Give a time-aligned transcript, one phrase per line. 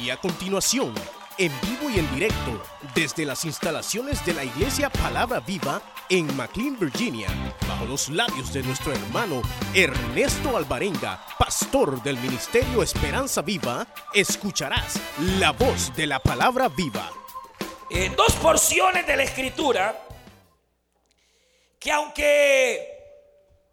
[0.00, 0.92] Y a continuación,
[1.38, 2.62] en vivo y en directo,
[2.94, 5.80] desde las instalaciones de la Iglesia Palabra Viva
[6.10, 7.28] en McLean, Virginia,
[7.66, 9.40] bajo los labios de nuestro hermano
[9.74, 15.00] Ernesto Alvarenga, pastor del Ministerio Esperanza Viva, escucharás
[15.38, 17.10] la voz de la Palabra Viva.
[17.88, 19.96] Eh, dos porciones de la escritura
[21.78, 22.98] que aunque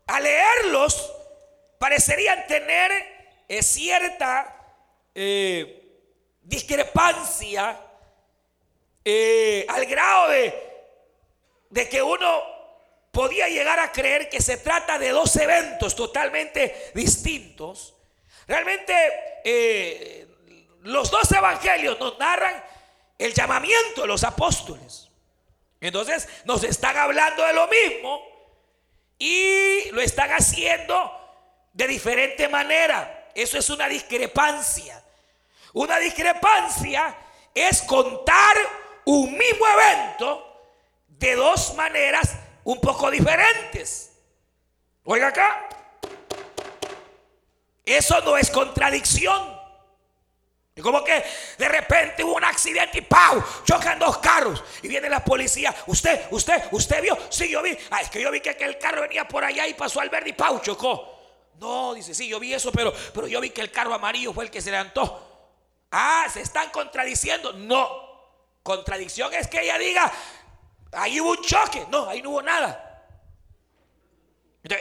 [0.08, 1.12] a leerlos
[1.80, 2.92] parecerían tener
[3.50, 4.56] eh, cierta
[5.16, 5.83] eh,
[6.44, 7.80] discrepancia
[9.06, 12.44] eh, al grado de, que uno
[13.12, 17.96] podía llegar a creer que se trata de dos eventos totalmente distintos.
[18.48, 18.94] Realmente
[19.44, 20.28] eh,
[20.82, 22.64] los dos evangelios nos narran
[23.18, 25.10] el llamamiento de los apóstoles.
[25.80, 28.22] Entonces nos están hablando de lo mismo
[29.18, 31.12] y lo están haciendo
[31.74, 33.30] de diferente manera.
[33.36, 35.04] Eso es una discrepancia.
[35.74, 37.16] Una discrepancia
[37.54, 38.56] es contar
[39.06, 40.62] un mismo evento
[41.08, 44.12] de dos maneras un poco diferentes.
[45.04, 45.68] Oiga acá.
[47.86, 49.54] Eso no es contradicción.
[50.76, 51.24] Y como que
[51.58, 53.44] de repente hubo un accidente y ¡pau!
[53.64, 54.64] Chocan dos carros.
[54.82, 55.76] Y viene la policía.
[55.88, 57.18] Usted, usted, usted vio.
[57.30, 57.78] Sí, yo vi.
[57.92, 60.30] Ah, es que yo vi que aquel carro venía por allá y pasó al verde
[60.30, 60.60] y ¡pau!
[60.62, 61.20] Chocó.
[61.60, 64.46] No, dice, sí, yo vi eso, pero, pero yo vi que el carro amarillo fue
[64.46, 65.33] el que se levantó.
[65.96, 67.54] Ah, se están contradiciendo.
[67.54, 67.88] No.
[68.64, 70.12] Contradicción es que ella diga,
[70.94, 71.86] ahí hubo un choque.
[71.90, 73.06] No, ahí no hubo nada.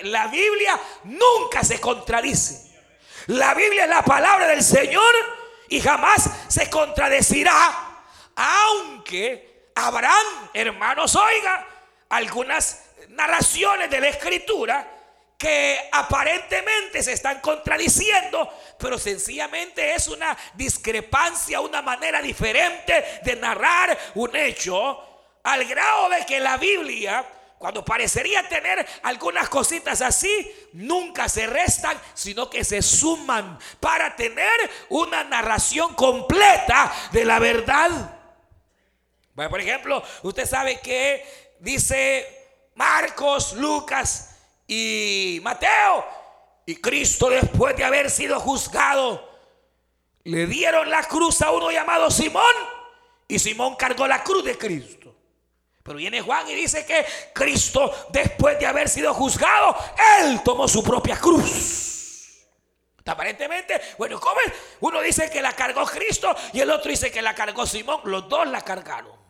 [0.05, 2.73] La Biblia nunca se contradice.
[3.27, 5.15] La Biblia es la palabra del Señor
[5.69, 8.05] y jamás se contradecirá.
[8.35, 11.67] Aunque habrán, hermanos, oiga,
[12.09, 14.92] algunas narraciones de la escritura
[15.43, 18.49] que aparentemente se están contradiciendo,
[18.79, 25.03] pero sencillamente es una discrepancia, una manera diferente de narrar un hecho,
[25.43, 27.27] al grado de que la Biblia,
[27.59, 34.71] cuando parecería tener algunas cositas así, nunca se restan, sino que se suman para tener
[34.91, 37.91] una narración completa de la verdad.
[39.35, 44.32] Bueno, por ejemplo, usted sabe que dice Marcos, Lucas,
[44.67, 46.05] y Mateo.
[46.67, 49.29] Y Cristo después de haber sido juzgado,
[50.25, 52.55] le dieron la cruz a uno llamado Simón.
[53.27, 55.15] Y Simón cargó la cruz de Cristo.
[55.83, 59.77] Pero viene Juan y dice que Cristo después de haber sido juzgado,
[60.21, 62.47] él tomó su propia cruz.
[63.05, 64.39] Aparentemente, bueno, ¿cómo?
[64.81, 68.01] Uno dice que la cargó Cristo y el otro dice que la cargó Simón.
[68.05, 69.21] Los dos la cargaron.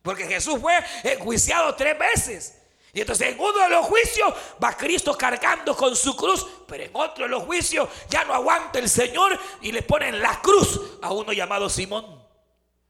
[0.00, 2.62] Porque Jesús fue enjuiciado tres veces.
[2.92, 4.32] Y entonces en uno de los juicios
[4.62, 8.78] va Cristo cargando con su cruz, pero en otro de los juicios ya no aguanta
[8.78, 12.24] el Señor y le ponen la cruz a uno llamado Simón.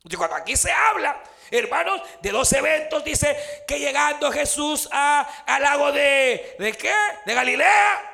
[0.04, 1.20] Y cuando aquí se habla,
[1.50, 3.36] hermanos, de dos eventos, dice
[3.66, 6.94] que llegando Jesús a, al lago de, ¿de qué?
[7.24, 8.12] De Galilea,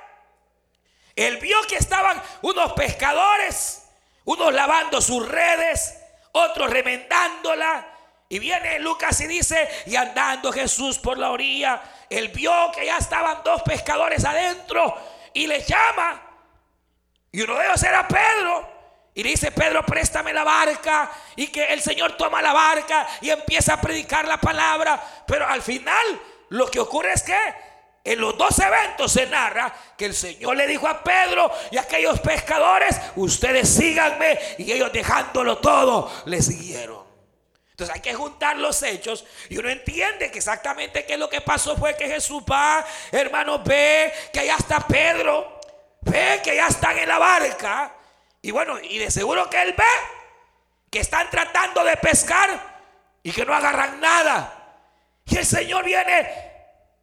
[1.14, 3.86] él vio que estaban unos pescadores,
[4.24, 5.98] unos lavando sus redes,
[6.32, 7.91] otros remendándola.
[8.32, 12.96] Y viene Lucas y dice, y andando Jesús por la orilla, él vio que ya
[12.96, 14.96] estaban dos pescadores adentro
[15.34, 16.18] y le llama.
[17.30, 18.70] Y uno de ellos era Pedro.
[19.12, 21.10] Y le dice, Pedro, préstame la barca.
[21.36, 24.98] Y que el Señor toma la barca y empieza a predicar la palabra.
[25.26, 26.18] Pero al final
[26.48, 27.36] lo que ocurre es que
[28.02, 31.82] en los dos eventos se narra que el Señor le dijo a Pedro y a
[31.82, 34.38] aquellos pescadores, ustedes síganme.
[34.56, 37.01] Y ellos dejándolo todo, le siguieron.
[37.72, 41.40] Entonces hay que juntar los hechos y uno entiende que exactamente qué es lo que
[41.40, 45.58] pasó fue que Jesús va, hermano, ve que allá está Pedro,
[46.02, 47.94] ve que ya están en la barca
[48.42, 49.84] y bueno, y de seguro que él ve
[50.90, 52.72] que están tratando de pescar
[53.22, 54.58] y que no agarran nada.
[55.24, 56.52] Y el Señor viene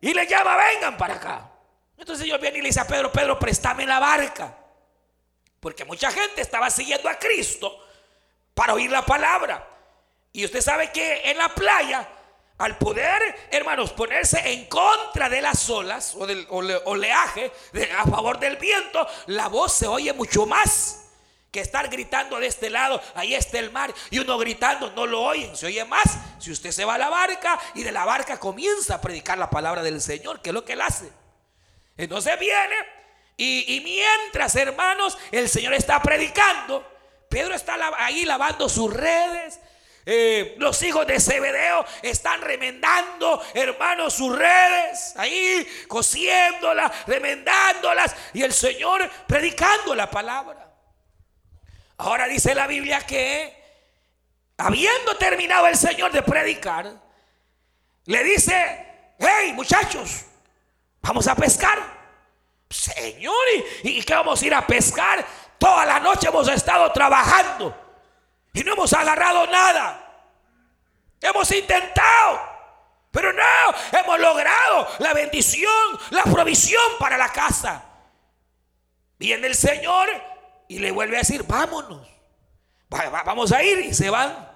[0.02, 1.50] y le llama, vengan para acá.
[1.98, 4.56] Entonces el Señor viene y le dice a Pedro, Pedro, préstame la barca.
[5.60, 7.84] Porque mucha gente estaba siguiendo a Cristo
[8.54, 9.69] para oír la palabra.
[10.40, 12.08] Y usted sabe que en la playa,
[12.60, 17.52] al poder, hermanos, ponerse en contra de las olas o del oleaje,
[17.98, 21.10] a favor del viento, la voz se oye mucho más
[21.52, 25.24] que estar gritando de este lado, ahí está el mar, y uno gritando, no lo
[25.24, 28.40] oyen, se oye más si usted se va a la barca y de la barca
[28.40, 31.12] comienza a predicar la palabra del Señor, que es lo que él hace.
[31.98, 32.76] Entonces viene
[33.36, 36.90] y, y mientras, hermanos, el Señor está predicando,
[37.28, 39.60] Pedro está ahí lavando sus redes,
[40.06, 48.54] eh, los hijos de Zebedeo están remendando, hermanos, sus redes, ahí cosiéndolas, remendándolas, y el
[48.54, 50.74] Señor predicando la palabra.
[51.98, 53.56] Ahora dice la Biblia que,
[54.58, 56.92] habiendo terminado el Señor de predicar,
[58.06, 60.26] le dice, hey muchachos,
[61.02, 62.00] vamos a pescar.
[62.70, 63.36] Señor,
[63.84, 65.26] ¿y, ¿y qué vamos a ir a pescar?
[65.58, 67.89] Toda la noche hemos estado trabajando
[68.54, 70.06] y no hemos agarrado nada.
[71.22, 72.40] Hemos intentado,
[73.12, 73.44] pero no,
[74.00, 77.84] hemos logrado la bendición, la provisión para la casa.
[79.18, 80.10] Viene el Señor
[80.68, 82.08] y le vuelve a decir, vámonos.
[82.90, 84.50] vamos a ir y se van.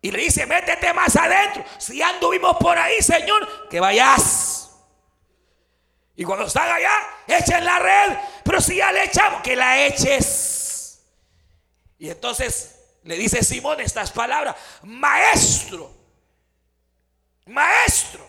[0.00, 1.64] Y le dice, métete más adentro.
[1.78, 4.70] Si anduvimos por ahí, Señor, que vayas.
[6.16, 6.92] Y cuando están allá,
[7.28, 8.18] echen la red.
[8.42, 11.04] Pero si ya le echamos, que la eches.
[11.98, 15.92] Y entonces le dice Simón estas palabras, maestro,
[17.46, 18.28] maestro,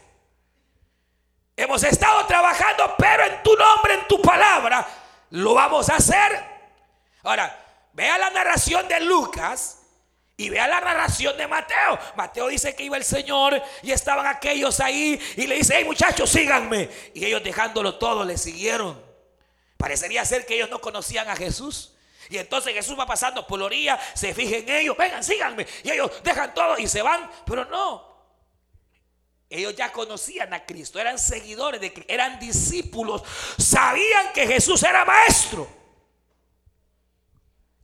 [1.55, 4.87] hemos estado trabajando, pero en tu nombre, en tu palabra,
[5.31, 6.43] lo vamos a hacer.
[7.23, 7.59] Ahora,
[7.93, 9.79] vea la narración de Lucas
[10.35, 11.99] y vea la narración de Mateo.
[12.15, 16.29] Mateo dice que iba el Señor y estaban aquellos ahí y le dice, hey muchachos,
[16.29, 16.89] síganme.
[17.13, 19.01] Y ellos dejándolo todo, le siguieron.
[19.77, 21.92] Parecería ser que ellos no conocían a Jesús.
[22.29, 25.65] Y entonces Jesús va pasando por la orilla, se fija en ellos, vengan, síganme.
[25.83, 28.13] Y ellos dejan todo y se van, pero no.
[29.49, 33.23] Ellos ya conocían a Cristo, eran seguidores de Cristo, eran discípulos,
[33.57, 35.67] sabían que Jesús era maestro.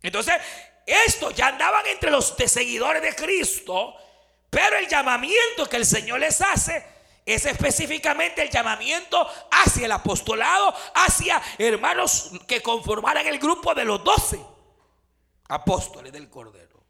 [0.02, 0.34] Entonces,
[0.86, 3.96] estos ya andaban entre los seguidores de Cristo,
[4.50, 6.99] pero el llamamiento que el Señor les hace
[7.34, 14.04] es específicamente el llamamiento hacia el apostolado, hacia hermanos que conformaran el grupo de los
[14.04, 14.40] doce
[15.50, 16.84] apóstoles del Cordero.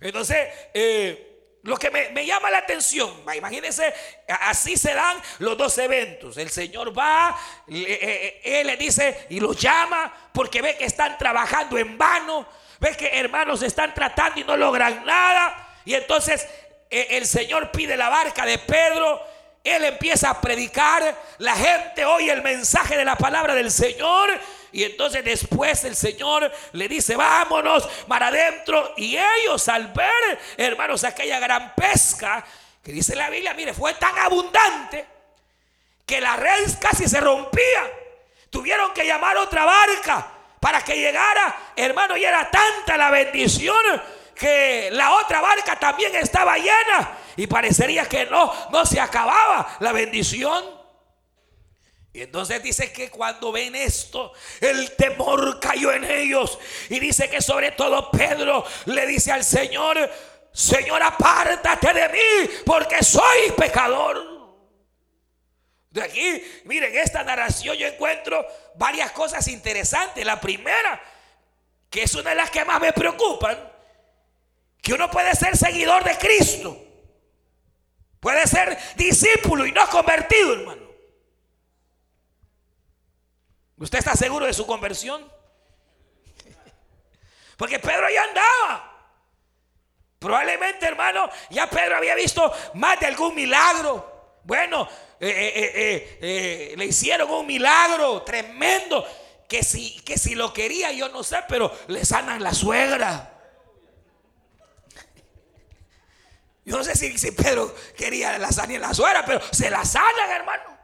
[0.00, 3.94] Entonces, eh, lo que me, llama la atención, imagínense,
[4.26, 6.36] así se dan los dos eventos.
[6.36, 7.38] El Señor va,
[7.68, 12.48] eh, eh, Él le dice y los llama porque ve que están trabajando en vano,
[12.80, 15.76] ve que hermanos están tratando y no logran nada.
[15.84, 16.48] Y entonces
[16.90, 19.31] el Señor pide la barca de Pedro
[19.64, 24.30] él empieza a predicar, la gente oye el mensaje de la palabra del Señor
[24.72, 28.94] y entonces después el Señor le dice, vámonos para adentro.
[28.96, 32.44] Y ellos al ver, hermanos, aquella gran pesca,
[32.82, 35.06] que dice la Biblia, mire, fue tan abundante
[36.06, 37.92] que la red casi se rompía.
[38.50, 40.26] Tuvieron que llamar otra barca
[40.58, 44.02] para que llegara, hermano, y era tanta la bendición
[44.34, 49.92] que la otra barca también estaba llena y parecería que no, no se acababa la
[49.92, 50.82] bendición.
[52.14, 56.58] Y entonces dice que cuando ven esto, el temor cayó en ellos.
[56.90, 60.10] Y dice que sobre todo Pedro le dice al Señor,
[60.52, 64.32] Señor, apártate de mí, porque soy pecador.
[65.88, 70.24] De aquí, miren, esta narración yo encuentro varias cosas interesantes.
[70.24, 71.02] La primera,
[71.88, 73.71] que es una de las que más me preocupan,
[74.82, 76.76] que uno puede ser seguidor de Cristo.
[78.18, 80.82] Puede ser discípulo y no convertido, hermano.
[83.78, 85.24] ¿Usted está seguro de su conversión?
[87.56, 88.88] Porque Pedro ya andaba.
[90.18, 94.38] Probablemente, hermano, ya Pedro había visto más de algún milagro.
[94.44, 94.88] Bueno,
[95.18, 99.06] eh, eh, eh, le hicieron un milagro tremendo.
[99.48, 103.31] Que si, que si lo quería, yo no sé, pero le sanan la suegra.
[106.64, 110.30] Yo no sé si, Pedro quería la sanidad en la suegra, pero se la sanan,
[110.30, 110.78] hermano.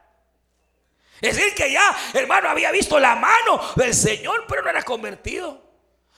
[1.21, 5.63] Es decir, que ya, hermano, había visto la mano del Señor, pero no era convertido.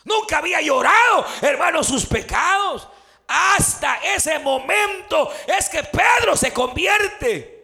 [0.05, 2.89] Nunca había llorado, hermano, sus pecados.
[3.27, 7.61] Hasta ese momento es que Pedro se convierte.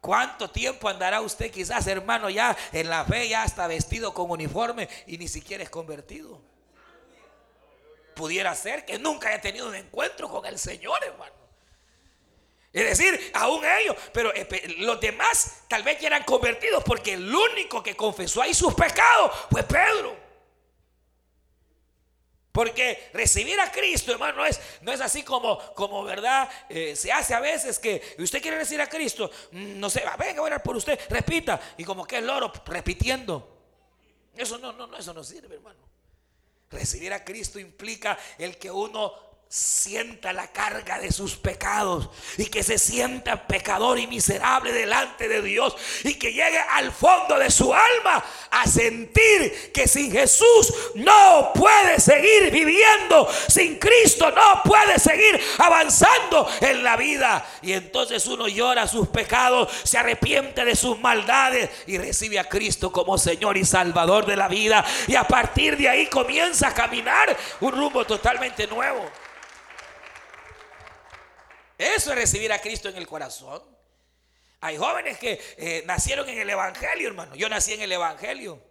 [0.00, 4.88] ¿Cuánto tiempo andará usted quizás, hermano, ya en la fe, ya está vestido con uniforme
[5.06, 6.42] y ni siquiera es convertido?
[8.14, 11.42] Pudiera ser que nunca haya tenido un encuentro con el Señor, hermano.
[12.72, 14.32] Es decir, aún ellos, pero
[14.78, 19.30] los demás tal vez ya eran convertidos porque el único que confesó ahí sus pecados
[19.50, 20.16] fue Pedro.
[22.50, 27.10] Porque recibir a Cristo, hermano, no es, no es así como, como verdad, eh, se
[27.10, 30.54] hace a veces que usted quiere recibir a Cristo, mm, no sé, venga, voy a
[30.54, 33.48] orar por usted, repita, y como que el loro repitiendo.
[34.36, 35.91] Eso no, no, no, eso no sirve, hermano.
[36.72, 42.62] Recibir a Cristo implica el que uno sienta la carga de sus pecados y que
[42.62, 47.70] se sienta pecador y miserable delante de Dios y que llegue al fondo de su
[47.70, 55.38] alma a sentir que sin Jesús no puede seguir viviendo, sin Cristo no puede seguir
[55.58, 57.46] avanzando en la vida.
[57.60, 62.90] Y entonces uno llora sus pecados, se arrepiente de sus maldades y recibe a Cristo
[62.90, 64.82] como Señor y Salvador de la vida.
[65.08, 69.10] Y a partir de ahí comienza a caminar un rumbo totalmente nuevo.
[71.82, 73.60] Eso es recibir a Cristo en el corazón.
[74.60, 77.34] Hay jóvenes que eh, nacieron en el Evangelio, hermano.
[77.34, 78.62] Yo nací en el Evangelio.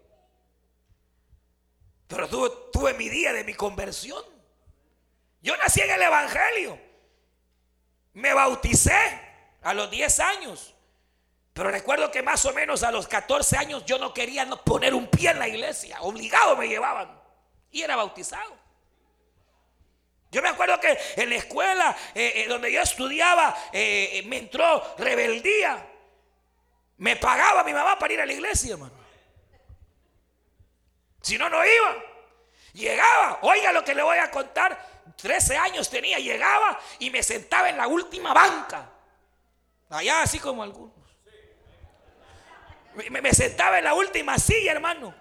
[2.07, 4.23] Pero tuve, tuve mi día de mi conversión.
[5.41, 6.79] Yo nací en el Evangelio.
[8.13, 9.19] Me bauticé
[9.61, 10.73] a los 10 años.
[11.51, 15.07] Pero recuerdo que más o menos a los 14 años yo no quería poner un
[15.07, 16.01] pie en la iglesia.
[16.01, 17.19] Obligado me llevaban.
[17.71, 18.60] Y era bautizado.
[20.31, 24.95] Yo me acuerdo que en la escuela eh, eh, donde yo estudiaba eh, me entró
[24.97, 25.85] rebeldía.
[26.97, 28.93] Me pagaba mi mamá para ir a la iglesia, hermano.
[31.21, 32.03] Si no, no iba.
[32.73, 34.89] Llegaba, oiga lo que le voy a contar.
[35.17, 38.89] 13 años tenía, llegaba y me sentaba en la última banca.
[39.89, 40.95] Allá así como algunos.
[42.93, 45.13] Me, me sentaba en la última silla, hermano.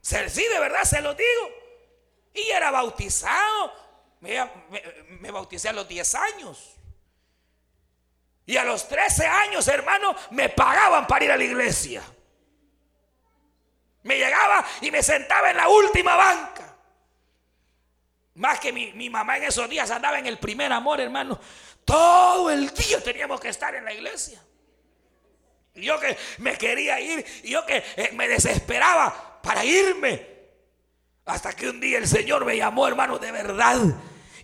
[0.00, 1.61] Sí, de verdad se lo digo.
[2.34, 3.72] Y era bautizado.
[4.20, 6.76] Me, bauticé a los 10 años.
[8.46, 12.02] Y a los 13 años, hermano, me pagaban para ir a la iglesia.
[14.04, 16.76] Me llegaba y me sentaba en la última banca.
[18.34, 21.38] Más que mi, mi, mamá en esos días andaba en el primer amor, hermano.
[21.84, 24.42] Todo el día teníamos que estar en la iglesia.
[25.74, 30.31] Y yo que me quería ir, y yo que eh, me desesperaba para irme.
[31.24, 33.78] Hasta que un día el Señor me llamó, hermano, de verdad.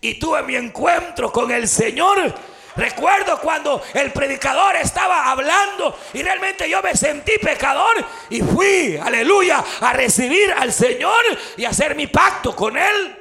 [0.00, 2.32] Y tuve mi encuentro con el Señor.
[2.76, 9.64] Recuerdo cuando el predicador estaba hablando y realmente yo me sentí pecador y fui, aleluya,
[9.80, 11.20] a recibir al Señor
[11.56, 13.18] y hacer mi pacto con Él.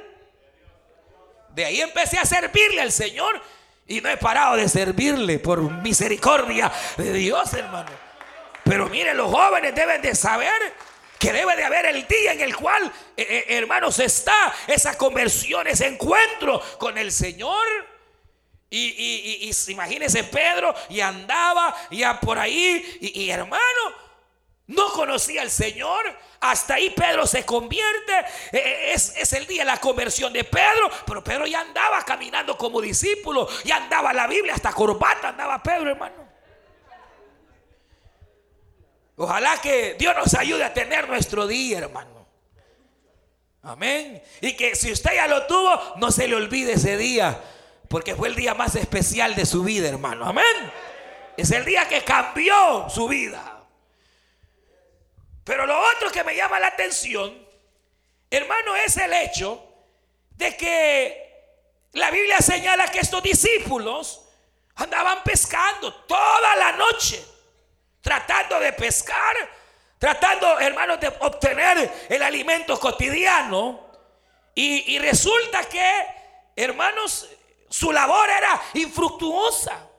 [1.55, 3.41] De ahí empecé a servirle al Señor
[3.87, 7.89] y no he parado de servirle por misericordia de Dios, hermano.
[8.63, 10.51] Pero mire, los jóvenes deben de saber
[11.19, 15.67] que debe de haber el día en el cual, eh, eh, hermanos, está esa conversión,
[15.67, 17.65] ese encuentro con el Señor.
[18.69, 23.63] Y, y, imagínese Pedro y andaba ya por ahí y, hermano,
[24.67, 26.13] no conocía al Señor.
[26.41, 28.13] Hasta ahí Pedro se convierte.
[28.51, 30.91] Eh, es, es, el día de la conversión de Pedro.
[31.05, 33.47] Pero Pedro ya andaba caminando como discípulo.
[33.63, 36.26] Ya andaba la Biblia, hasta corbata andaba Pedro, hermano.
[39.19, 42.27] Ojalá que Dios nos ayude a tener nuestro día, hermano.
[43.63, 44.21] Amén.
[44.41, 47.41] Y que si usted ya lo tuvo, no se le olvide ese día.
[47.89, 50.23] Porque fue el día más especial de su vida, hermano.
[50.23, 50.71] Amén.
[51.35, 53.63] Es el día que cambió su vida.
[55.43, 57.35] Pero lo otro que me llama la atención,
[58.29, 59.67] hermano, es el hecho
[60.35, 61.27] de que
[61.93, 64.21] la Biblia señala que estos discípulos
[64.75, 67.36] andaban pescando toda la noche
[68.07, 69.35] tratando de pescar,
[69.99, 73.85] tratando, hermanos, de obtener el alimento cotidiano.
[74.55, 76.05] Y, resulta que,
[76.55, 77.27] hermanos,
[77.69, 79.89] su labor era infructuosa.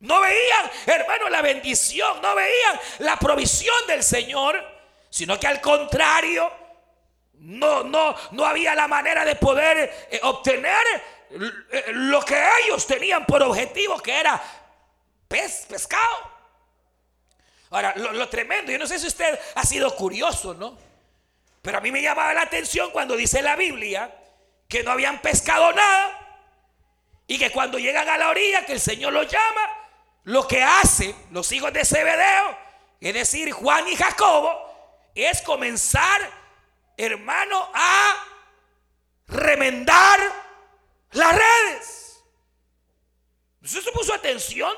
[0.00, 4.60] No veían, hermanos, la bendición, no veían la provisión del Señor,
[5.08, 6.52] sino que al contrario,
[7.34, 10.84] no, no, no había la manera de poder eh, obtener
[11.30, 14.42] eh, lo que ellos tenían por objetivo, que era
[15.28, 16.31] pez, pescado.
[17.72, 20.76] Ahora, lo, tremendo, yo no sé si usted ha sido curioso, ¿no?
[21.62, 24.14] Pero a mí me llamaba la atención cuando dice la Biblia
[24.68, 26.18] que no habían pescado nada
[27.26, 29.68] y que cuando llegan a la orilla, que el Señor los llama,
[30.24, 32.58] lo que hacen los hijos de Zebedeo,
[33.00, 36.30] es decir, Juan y Jacobo, es comenzar,
[36.98, 38.16] hermano, a
[39.28, 40.20] remendar
[41.12, 42.22] las redes.
[43.62, 44.74] ¿Usted se puso atención?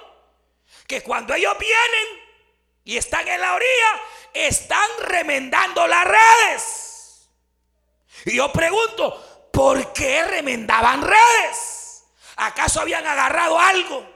[0.86, 2.24] Que cuando ellos vienen
[2.85, 4.00] y están en la orilla,
[4.33, 7.31] están remendando las redes.
[8.26, 12.05] Y yo pregunto, ¿por qué remendaban redes?
[12.37, 14.14] ¿Acaso habían agarrado algo?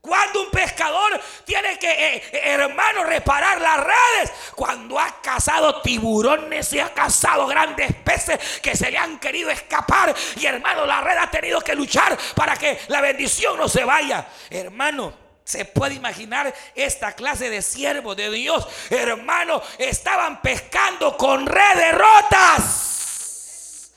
[0.00, 4.32] Cuando un pescador tiene que, eh, eh, hermano, reparar las redes.
[4.54, 10.14] Cuando ha cazado tiburones y ha cazado grandes peces que se le han querido escapar.
[10.36, 14.26] Y hermano, la red ha tenido que luchar para que la bendición no se vaya.
[14.48, 15.12] Hermano,
[15.50, 23.92] se puede imaginar esta clase de siervos de Dios, hermano, estaban pescando con redes rotas.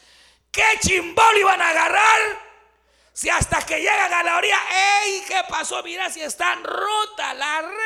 [0.51, 2.21] ¿Qué chimbol iban a agarrar?
[3.13, 4.59] Si hasta que llegan a la orilla,
[5.03, 5.23] ¡ey!
[5.27, 5.83] ¿Qué pasó?
[5.83, 7.82] Mira si están rotas las redes.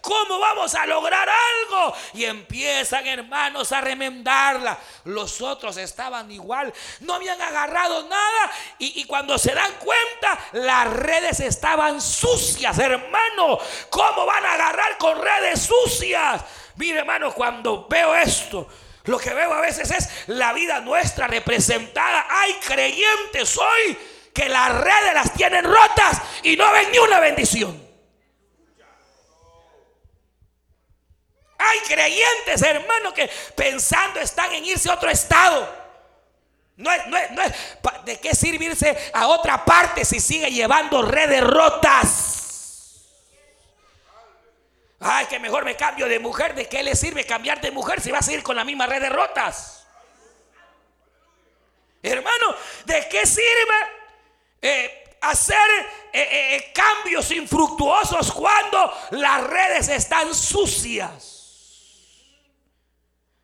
[0.00, 1.94] ¿Cómo vamos a lograr algo?
[2.14, 4.78] Y empiezan, hermanos, a remendarla.
[5.04, 6.72] Los otros estaban igual.
[7.00, 8.52] No habían agarrado nada.
[8.78, 13.58] Y, cuando se dan cuenta, las redes estaban sucias, hermano.
[13.90, 16.42] ¿Cómo van a agarrar con redes sucias?
[16.76, 18.68] Mire, hermano, cuando veo esto.
[19.04, 22.26] Lo que veo a veces es la vida nuestra representada.
[22.28, 23.98] Hay creyentes hoy
[24.32, 27.89] que las redes las tienen rotas y no ven ni una bendición.
[31.60, 35.80] Hay creyentes, hermanos, que pensando están en irse a otro estado.
[36.76, 37.52] No es, no es, no es,
[38.04, 43.06] ¿De qué servirse a otra parte si sigue llevando redes rotas?
[45.00, 46.54] Ay, que mejor me cambio de mujer.
[46.54, 49.00] ¿De qué le sirve cambiar de mujer si va a seguir con la misma red
[49.00, 49.86] de rotas?
[52.02, 53.74] Hermano, ¿de qué sirve
[54.62, 55.70] eh, hacer
[56.12, 61.39] eh, eh, cambios infructuosos cuando las redes están sucias.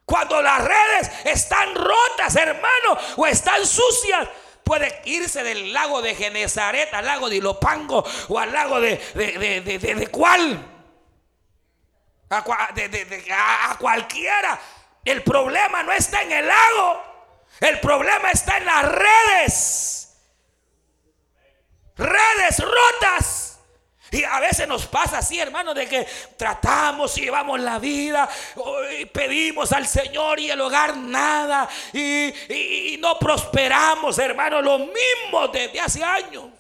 [0.07, 4.29] Cuando las redes están rotas, hermano, o están sucias.
[4.65, 9.61] Puede irse del lago de Genezaret al lago de Ilopango o al lago de, de,
[9.61, 10.59] de, de cuál.
[12.31, 14.59] A, a cualquiera.
[15.05, 17.03] El problema no está en el lago.
[17.61, 20.07] El problema está en las redes
[21.97, 23.56] redes rotas.
[24.11, 28.29] Y a veces nos pasa así, hermano, de que tratamos y llevamos la vida,
[28.99, 35.81] y pedimos al Señor y el hogar nada, y, no prosperamos, hermano, lo mismo desde
[35.81, 36.51] hace años.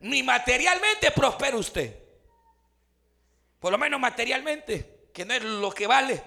[0.00, 1.94] Ni materialmente prospera usted,
[3.60, 6.20] por lo menos materialmente, que no es lo que vale,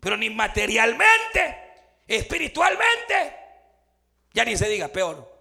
[0.00, 1.72] pero ni materialmente,
[2.08, 3.36] espiritualmente,
[4.32, 5.31] ya ni se diga peor.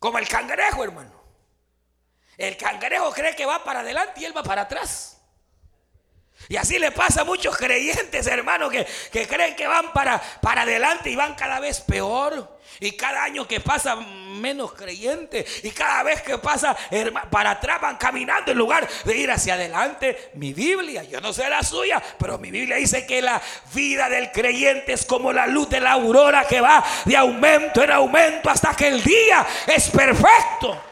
[0.00, 1.12] Como el cangrejo, hermano.
[2.36, 5.19] El cangrejo cree que va para adelante y él va para atrás.
[6.50, 11.08] Y así le pasa a muchos creyentes, hermano, que, creen que van para, para adelante
[11.08, 12.58] y van cada vez peor.
[12.80, 15.64] Y cada año que pasa, menos creyentes.
[15.64, 16.76] Y cada vez que pasa,
[17.30, 20.32] para atrás van caminando en lugar de ir hacia adelante.
[20.34, 23.40] Mi Biblia, yo no sé la suya, pero mi Biblia dice que la
[23.72, 27.92] vida del creyente es como la luz de la aurora que va de aumento en
[27.92, 30.89] aumento hasta que el día es perfecto.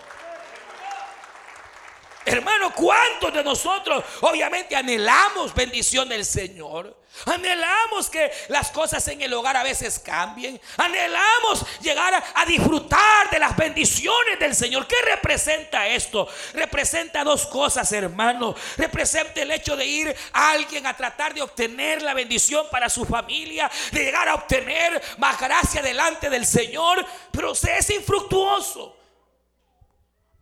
[2.29, 6.95] Hermano, ¿cuántos de nosotros obviamente anhelamos bendición del Señor?
[7.25, 10.61] Anhelamos que las cosas en el hogar a veces cambien.
[10.77, 14.87] Anhelamos llegar a, disfrutar de las bendiciones del Señor.
[14.87, 16.29] ¿Qué representa esto?
[16.53, 18.55] Representa dos cosas, hermano.
[18.77, 23.05] Representa el hecho de ir a alguien a tratar de obtener la bendición para su
[23.05, 28.98] familia, de llegar a obtener más gracia delante del Señor, pero se es infructuoso.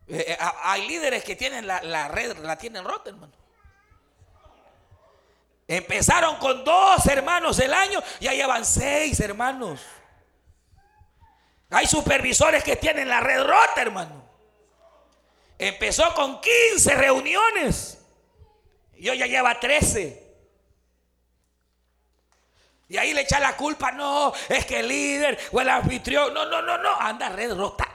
[0.08, 3.32] Eh, eh, hay líderes que tienen la, red, la tienen rota, hermano.
[5.68, 9.80] Empezaron con dos hermanos el año, ya llevan seis hermanos.
[11.70, 14.24] Hay supervisores que tienen la red rota, hermano.
[15.58, 17.98] Empezó con 15 reuniones.
[18.94, 20.26] Y hoy ya lleva 13.
[22.88, 26.46] Y ahí le echa la culpa, no, es que el líder o el anfitrión, no,
[26.46, 27.85] no, no, no, anda red rota.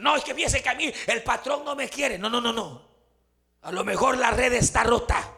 [0.00, 2.18] No, es que piense que a mí el patrón no me quiere.
[2.18, 2.92] No, no, no, no.
[3.62, 5.28] A lo mejor la red está rota.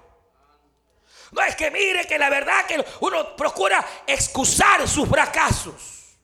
[1.33, 6.17] No es que mire que la verdad que uno procura excusar sus fracasos.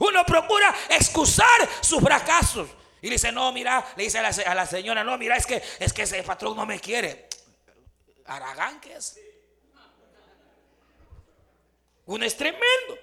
[0.00, 2.68] Uno procura excusar sus fracasos.
[3.00, 6.02] Y dice, no, mira, le dice a la, señora, no, mira, es que, es que
[6.02, 7.28] ese patrón no me quiere.
[8.26, 9.18] Aragán que es.
[12.06, 12.98] Uno es tremendo.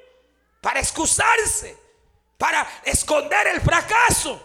[0.59, 1.77] Para excusarse
[2.41, 4.41] para esconder el fracaso.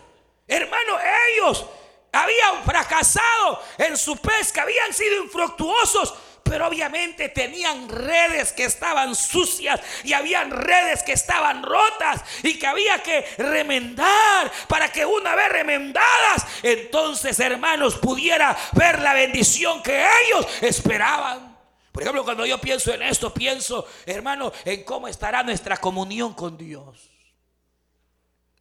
[0.47, 0.99] Hermano,
[1.31, 1.65] ellos
[2.13, 9.81] habían fracasado en su pesca, habían sido infructuosos, pero obviamente tenían redes que estaban sucias
[10.05, 15.49] y habían redes que estaban rotas y que había que remendar para que una vez
[15.49, 21.57] remendadas, entonces hermanos pudiera ver la bendición que ellos esperaban.
[21.93, 26.59] Por ejemplo, cuando yo pienso en esto, pienso, hermano, en cómo estará nuestra comunión con
[26.59, 27.16] Dios.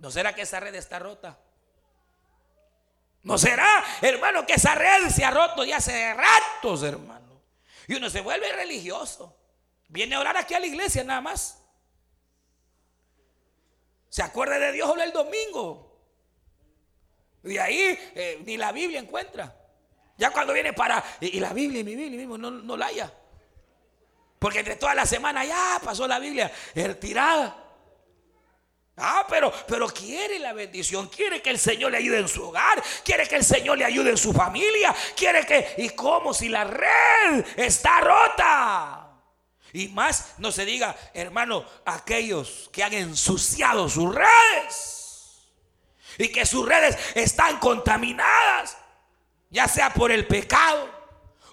[0.05, 1.35] ¿No será que esa red está rota?
[3.23, 7.41] ¿No será, hermano, que esa red se ha roto ya hace ratos, hermano?
[7.87, 9.35] Y uno se vuelve religioso.
[9.87, 11.59] Viene a orar aquí a la iglesia nada más.
[14.09, 15.99] Se acuerda de Dios el domingo.
[17.43, 19.55] Y ahí eh, ni la Biblia encuentra.
[20.19, 23.11] Ya cuando viene para, y, la Biblia, y mi Biblia mismo no, no la haya.
[24.37, 26.51] Porque entre toda la semana ya pasó la Biblia
[27.01, 27.64] tirada.
[28.97, 32.81] Ah, pero, pero quiere la bendición, quiere que el Señor le ayude en su hogar,
[33.03, 36.63] quiere que el Señor le ayude en su familia, quiere que, y como si la
[36.63, 39.01] red está rota.
[39.73, 45.51] Y más no se diga, hermano, aquellos que han ensuciado sus redes
[46.17, 48.77] y que sus redes están contaminadas,
[49.49, 50.89] ya sea por el pecado,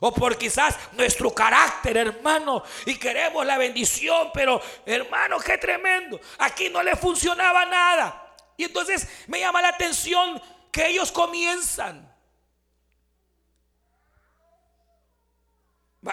[0.05, 2.65] o por quizás nuestro carácter, hermano.
[2.87, 6.21] Y queremos la bendición, pero hermano, qué tremendo.
[6.39, 8.35] Aquí no le funcionaba nada.
[8.57, 12.13] Y entonces me llama la atención que ellos comienzan.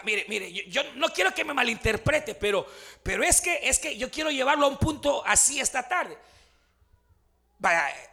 [0.03, 2.67] mire, mire, yo, no quiero que me malinterprete, pero,
[3.01, 6.15] pero es, que, es que yo quiero llevarlo a un punto así esta tarde.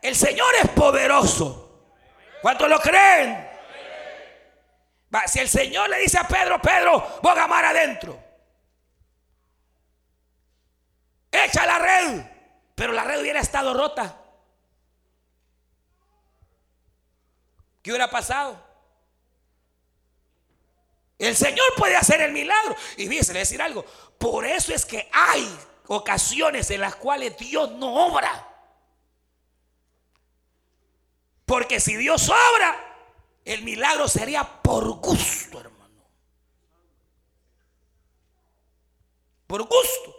[0.00, 1.92] El Señor es poderoso.
[2.40, 3.45] ¿Cuántos lo creen?
[5.26, 8.22] Si el Señor le dice a Pedro, Pedro, boga mar adentro.
[11.30, 12.22] Echa la red.
[12.74, 14.20] Pero la red hubiera estado rota.
[17.82, 18.62] ¿Qué hubiera pasado?
[21.18, 22.76] El Señor puede hacer el milagro.
[22.96, 23.84] Y fíjese, le decir algo.
[24.18, 28.52] Por eso es que hay ocasiones en las cuales Dios no obra.
[31.46, 32.95] Porque si Dios obra,
[33.46, 36.04] el milagro sería por gusto, hermano.
[39.46, 40.14] Por gusto.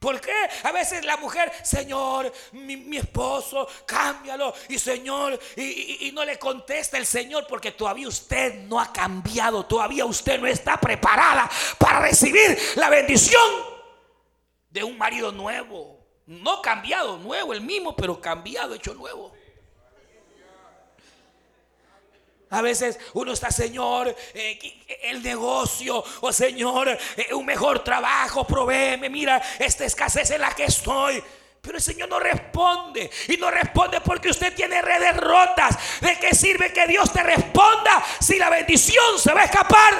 [0.00, 0.32] ¿Por qué?
[0.64, 4.52] A veces la mujer, Señor, mi, esposo, cámbialo.
[4.68, 9.66] Y Señor, y, y, no le contesta el Señor porque todavía usted no ha cambiado.
[9.66, 13.42] Todavía usted no está preparada para recibir la bendición
[14.70, 16.00] de un marido nuevo.
[16.26, 19.32] No cambiado, nuevo, el mismo, pero cambiado, hecho nuevo.
[22.50, 24.58] A veces uno está, Señor, eh,
[25.02, 30.64] el negocio, o Señor, eh, un mejor trabajo, provéeme, mira, esta escasez en la que
[30.64, 31.22] estoy.
[31.60, 33.08] Pero el Señor no responde.
[33.28, 35.78] Y no responde porque usted tiene redes rotas.
[36.00, 39.94] ¿De qué sirve que Dios te responda si la bendición se va a escapar?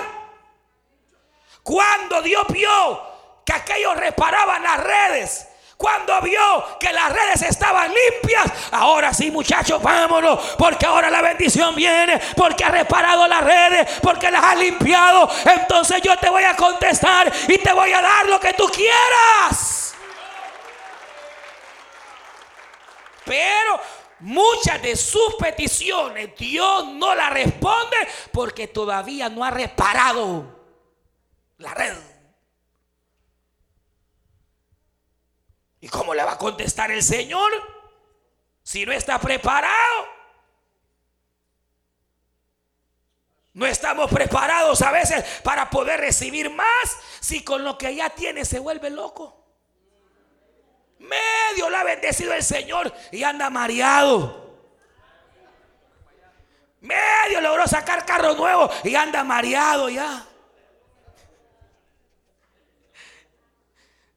[1.63, 3.03] Cuando Dios vio
[3.45, 5.47] que aquellos reparaban las redes,
[5.81, 11.75] cuando vio que las redes estaban limpias, ahora sí muchachos, vámonos, porque ahora la bendición
[11.75, 15.27] viene, porque has reparado las redes, porque las has limpiado.
[15.43, 19.95] Entonces yo te voy a contestar y te voy a dar lo que tú quieras.
[23.25, 23.81] Pero
[24.19, 27.97] muchas de sus peticiones Dios no las responde
[28.35, 30.45] porque todavía no ha reparado
[31.57, 32.10] la red.
[35.81, 37.51] ¿Y cómo le va a contestar el Señor
[38.63, 40.09] si no está preparado?
[43.53, 48.45] No estamos preparados a veces para poder recibir más si con lo que ya tiene
[48.45, 49.37] se vuelve loco.
[50.99, 54.51] Medio le ha bendecido el Señor y anda mareado.
[56.81, 60.27] Medio logró sacar carro nuevo y anda mareado ya.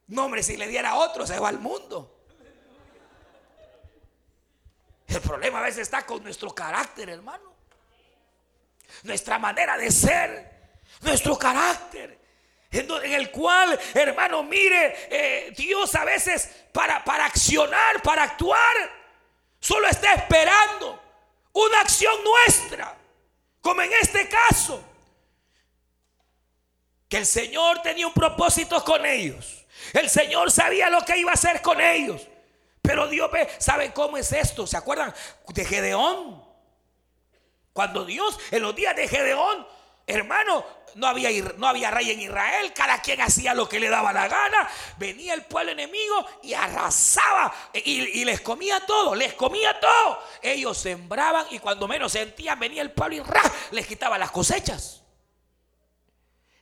[0.07, 2.13] No, hombre, si le diera a otro, se va al mundo.
[5.07, 7.53] El problema a veces está con nuestro carácter, hermano.
[9.03, 10.51] Nuestra manera de ser,
[11.01, 12.19] nuestro carácter.
[12.71, 18.75] En el cual, hermano, mire, eh, Dios a veces para, para accionar, para actuar,
[19.59, 20.99] solo está esperando
[21.53, 22.97] una acción nuestra.
[23.61, 24.83] Como en este caso,
[27.07, 29.62] que el Señor tenía un propósito con ellos.
[29.93, 32.27] El Señor sabía lo que iba a hacer con ellos.
[32.81, 34.67] Pero Dios ¿sabe cómo es esto?
[34.67, 35.13] ¿Se acuerdan
[35.47, 36.43] de Gedeón?
[37.71, 39.65] Cuando Dios, en los días de Gedeón,
[40.05, 44.13] hermano, no había, no había rey en Israel, cada quien hacía lo que le daba
[44.13, 50.19] la gana, venía el pueblo enemigo y arrasaba y, les comía todo, les comía todo.
[50.41, 55.01] Ellos sembraban y cuando menos sentían venía el pueblo y les quitaba las cosechas.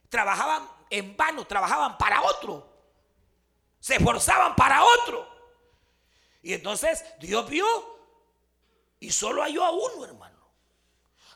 [0.08, 2.71] Trabajaban en vano, trabajaban para otro
[3.82, 5.28] se esforzaban para otro.
[6.42, 7.66] Y entonces Dios vio
[9.00, 10.31] y solo halló a uno, hermano.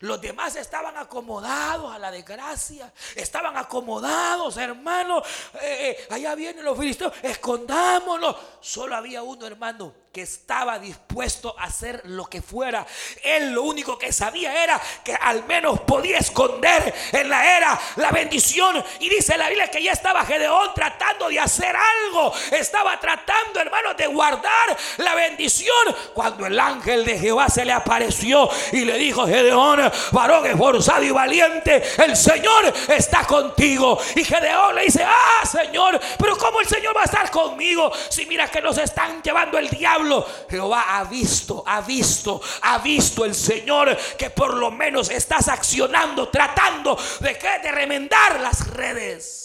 [0.05, 2.93] Los demás estaban acomodados a la desgracia.
[3.15, 5.23] Estaban acomodados, hermano.
[5.61, 7.11] Eh, eh, allá vienen los filisteos.
[7.23, 8.35] Escondámonos.
[8.61, 12.85] Solo había uno, hermano, que estaba dispuesto a hacer lo que fuera.
[13.23, 18.11] Él lo único que sabía era que al menos podía esconder en la era la
[18.11, 18.81] bendición.
[18.99, 22.31] Y dice la Biblia que ya estaba Gedeón tratando de hacer algo.
[22.51, 25.95] Estaba tratando, hermanos, de guardar la bendición.
[26.13, 31.11] Cuando el ángel de Jehová se le apareció y le dijo, Gedeón, varón esforzado y
[31.11, 33.99] valiente, el Señor está contigo.
[34.15, 38.25] Y Gedeón le dice, ah, Señor, pero ¿cómo el Señor va a estar conmigo si
[38.25, 40.25] mira que nos están llevando el diablo?
[40.49, 46.29] Jehová ha visto, ha visto, ha visto el Señor que por lo menos estás accionando,
[46.29, 49.44] tratando de, de remendar las redes.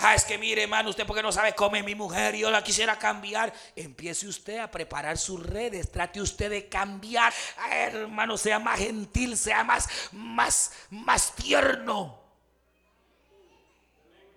[0.00, 2.50] Ah, es que mire, hermano, usted porque no sabe cómo es mi mujer y yo
[2.50, 3.52] la quisiera cambiar.
[3.74, 5.90] Empiece usted a preparar sus redes.
[5.90, 7.32] Trate usted de cambiar.
[7.56, 12.22] Ah, hermano, sea más gentil, sea más, más, más tierno.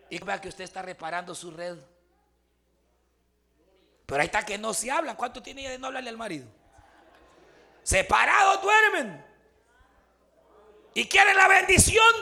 [0.10, 1.78] Y vea que usted está reparando su red.
[4.08, 5.16] Pero ahí está que no se hablan.
[5.16, 6.48] ¿Cuánto tiene de no hablarle al marido?
[7.84, 9.24] Separados duermen.
[10.96, 12.14] Y quieren la bendición.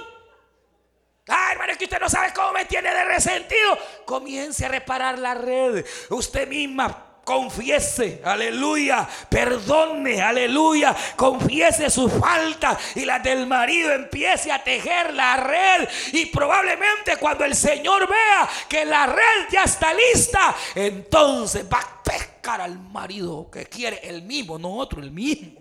[1.28, 3.78] Ah, que usted no sabe cómo me tiene de resentido.
[4.06, 5.84] Comience a reparar la red.
[6.10, 14.64] Usted misma confiese, aleluya, perdone, aleluya, confiese su falta y la del marido empiece a
[14.64, 20.56] tejer la red y probablemente cuando el Señor vea que la red ya está lista,
[20.74, 25.59] entonces va a pescar al marido que quiere el mismo, no otro, el mismo.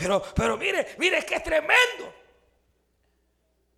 [0.00, 2.14] Pero, pero mire, mire que es tremendo.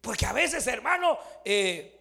[0.00, 1.98] Porque a veces, hermano, eh,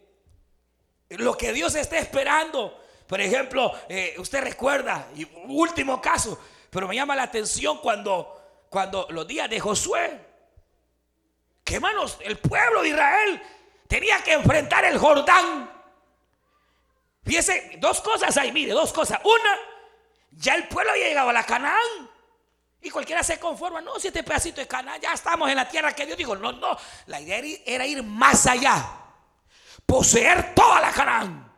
[1.10, 2.80] lo que Dios está esperando.
[3.08, 6.38] Por ejemplo, eh, usted recuerda, y último caso,
[6.70, 10.20] pero me llama la atención cuando, cuando los días de Josué,
[11.64, 13.42] que hermanos, el pueblo de Israel
[13.88, 15.68] tenía que enfrentar el Jordán.
[17.24, 19.20] Fíjese, dos cosas ahí, mire, dos cosas.
[19.24, 19.58] Una,
[20.30, 22.11] ya el pueblo había llegado a la Canaán.
[22.82, 25.94] Y cualquiera se conforma, no, si este pedacito de Canaán, ya estamos en la tierra
[25.94, 26.36] que Dios dijo.
[26.36, 28.98] No, no, la idea era ir más allá
[29.86, 31.52] poseer toda la Canaán.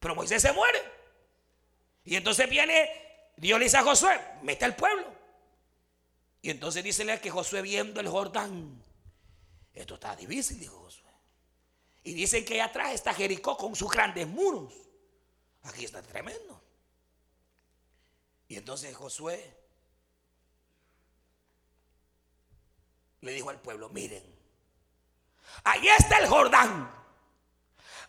[0.00, 0.82] Pero Moisés se muere.
[2.04, 2.90] Y entonces viene,
[3.36, 5.06] Dios le dice a Josué, mete al pueblo.
[6.42, 8.82] Y entonces dice que Josué viendo el Jordán,
[9.72, 11.10] esto está difícil, dijo Josué.
[12.02, 14.74] Y dicen que allá atrás está Jericó con sus grandes muros.
[15.62, 16.60] Aquí está tremendo.
[18.48, 19.63] Y entonces Josué
[23.24, 24.22] le dijo al pueblo, miren,
[25.64, 26.90] ahí está el Jordán.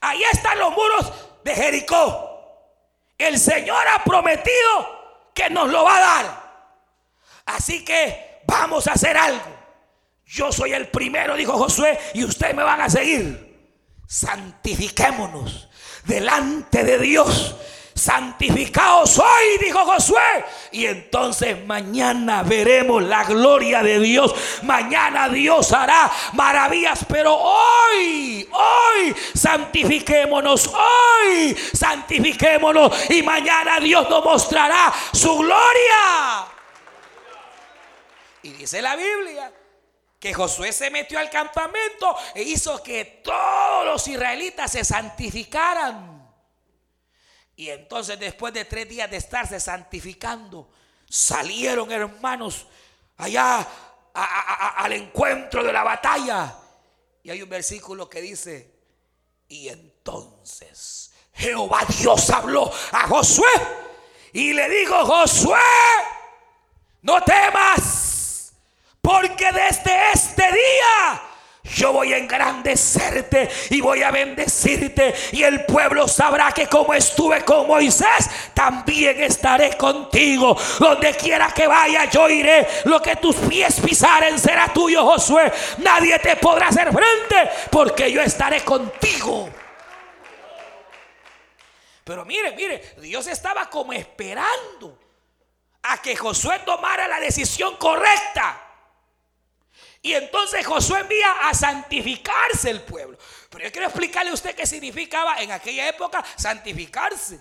[0.01, 1.12] Ahí están los muros
[1.43, 2.32] de Jericó.
[3.17, 6.45] El Señor ha prometido que nos lo va a dar.
[7.45, 9.56] Así que vamos a hacer algo.
[10.25, 13.73] Yo soy el primero, dijo Josué, y ustedes me van a seguir.
[14.08, 15.69] Santifiquémonos
[16.04, 17.56] delante de Dios
[17.96, 20.46] santificados hoy, dijo Josué.
[20.72, 24.36] Y entonces mañana veremos la gloria de Dios.
[24.64, 33.10] Mañana Dios hará maravillas, pero hoy, hoy, santifiquémonos, hoy, santifiquémonos.
[33.10, 36.46] Y mañana Dios nos mostrará su gloria.
[38.44, 39.52] Y dice la Biblia
[40.20, 46.14] que Josué se metió al campamento e hizo que todos los israelitas se santificaran.
[47.56, 50.70] Y entonces después de tres días de estarse santificando,
[51.10, 52.68] salieron hermanos
[53.18, 53.65] allá
[54.13, 56.56] al encuentro de la batalla.
[57.24, 58.72] Y hay un versículo que dice,
[59.48, 63.50] y entonces Jehová Dios habló a Josué
[64.34, 65.60] y le dijo, Josué,
[67.02, 68.54] no temas,
[69.02, 71.35] porque desde este día
[71.73, 75.13] yo voy a engrandecerte y voy a bendecirte.
[75.32, 80.56] Y el pueblo sabrá que como estuve con Moisés, también estaré contigo.
[80.80, 82.67] Donde quiera que vaya, yo iré.
[82.86, 85.51] Lo que tus pies pisaren será tuyo, Josué.
[85.80, 89.49] Nadie te podrá hacer frente porque yo estaré contigo.
[92.04, 94.99] Pero mire, mire, Dios estaba como esperando
[95.82, 98.64] a que Josué tomara la decisión correcta.
[100.06, 103.18] Y entonces Josué envía a santificarse el pueblo.
[103.50, 107.39] Pero yo quiero explicarle a usted qué significaba en aquella época santificarse.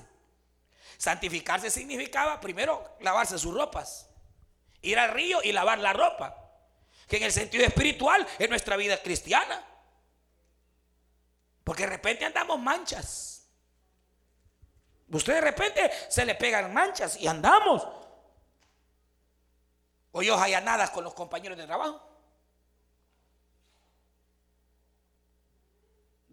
[0.96, 4.08] Santificarse significaba primero lavarse sus ropas,
[4.80, 6.34] ir al río y lavar la ropa.
[7.06, 9.62] Que en el sentido espiritual es nuestra vida cristiana.
[11.64, 13.46] Porque de repente andamos manchas.
[15.10, 17.86] Usted de repente se le pegan manchas y andamos.
[20.12, 22.13] O yo nada con los compañeros de trabajo.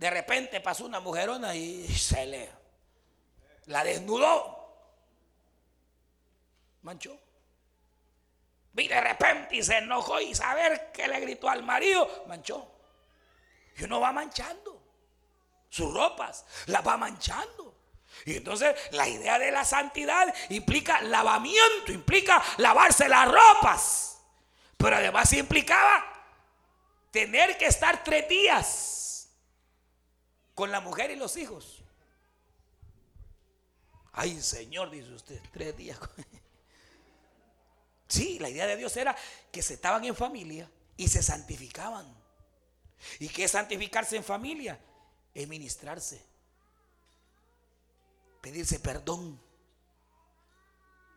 [0.02, 2.50] De repente pasó una mujerona y se le
[3.68, 4.68] la desnudó.
[6.82, 7.20] Manchó.
[8.74, 12.68] Vi de repente y se enojó y saber que le gritó al marido, manchó.
[13.78, 14.82] Y uno va manchando
[15.70, 17.78] sus ropas, las va manchando.
[18.26, 24.20] Y entonces la idea de la santidad implica lavamiento, implica lavarse las ropas.
[24.78, 26.04] Pero además implicaba
[27.12, 29.02] tener que estar tres días
[30.62, 31.82] con la mujer y los hijos.
[34.12, 35.98] Ay, Señor, dice usted, tres días.
[38.08, 39.16] Sí, la idea de Dios era
[39.52, 42.06] que se estaban en familia y se santificaban.
[43.20, 44.80] ¿Y qué es santificarse en familia?
[45.34, 46.22] Es ministrarse.
[48.42, 49.42] Pedirse perdón.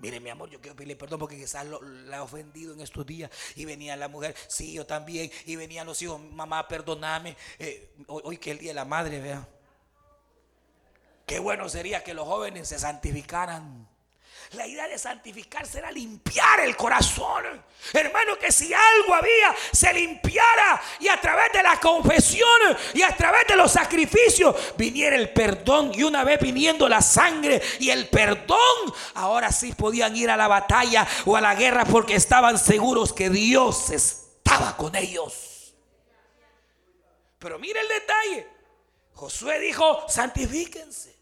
[0.05, 3.07] Mire, mi amor, yo quiero pedirle perdón porque quizás lo, la he ofendido en estos
[3.07, 3.31] días.
[3.57, 5.31] Y venía la mujer, sí, yo también.
[5.47, 7.35] Y venían los hijos, mamá, perdóname.
[7.59, 9.49] Eh, hoy, que es el día de la madre, vea.
[11.25, 13.89] Qué bueno sería que los jóvenes se santificaran.
[14.53, 17.45] La idea de santificarse era limpiar el corazón.
[17.93, 22.49] Hermano, que si algo había, se limpiara y a través de la confesión
[22.93, 25.93] y a través de los sacrificios viniera el perdón.
[25.95, 28.59] Y una vez viniendo la sangre y el perdón,
[29.15, 33.31] ahora sí podían ir a la batalla o a la guerra porque estaban seguros que
[33.31, 35.75] Dios estaba con ellos.
[37.39, 38.49] Pero mire el detalle.
[39.15, 41.15] Josué dijo, santifíquense.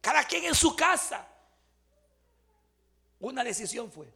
[0.00, 1.26] Cada quien en su casa.
[3.24, 4.06] Una decisión fue.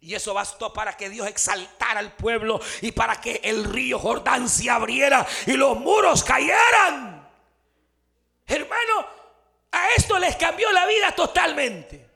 [0.00, 4.48] Y eso bastó para que Dios exaltara al pueblo y para que el río Jordán
[4.48, 7.28] se abriera y los muros cayeran.
[8.46, 9.06] Hermano,
[9.72, 12.08] a esto les cambió la vida totalmente.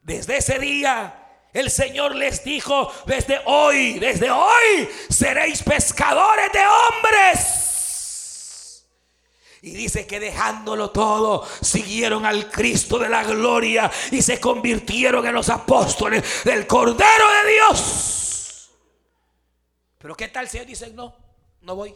[0.00, 7.67] Desde ese día el Señor les dijo, desde hoy, desde hoy seréis pescadores de hombres.
[9.62, 15.34] Y dice que dejándolo todo, siguieron al Cristo de la gloria y se convirtieron en
[15.34, 18.70] los apóstoles del Cordero de Dios.
[19.98, 21.14] Pero ¿qué tal si ellos dicen no?
[21.62, 21.94] No voy.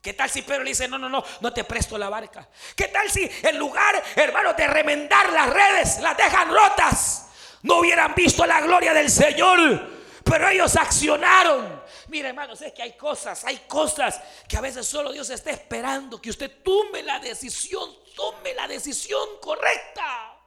[0.00, 2.48] ¿Qué tal si Pedro le dice, no, no, no, no te presto la barca?
[2.74, 7.28] ¿Qué tal si en lugar, hermano, de remendar las redes, las dejan rotas?
[7.62, 11.82] No hubieran visto la gloria del Señor, pero ellos accionaron.
[12.08, 16.20] Mira, hermanos, es que hay cosas, hay cosas que a veces solo Dios está esperando
[16.20, 20.38] que usted tome la decisión, tome la decisión correcta.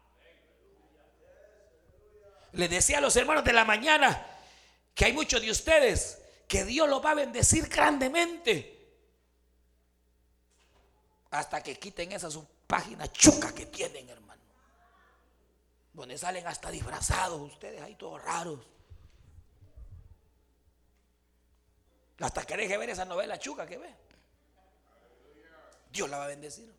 [2.54, 4.26] Le decía a los hermanos de la mañana
[4.94, 8.72] que hay muchos de ustedes que Dios los va a bendecir grandemente.
[11.32, 14.42] Hasta que quiten esa su página chuca que tienen, hermano.
[15.92, 18.75] Donde salen hasta disfrazados ustedes ahí todos raros.
[22.20, 23.94] Hasta que deje ver esa novela chuca que ve.
[25.90, 26.74] Dios la va a bendecir.